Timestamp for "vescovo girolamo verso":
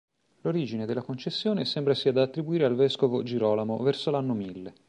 2.75-4.09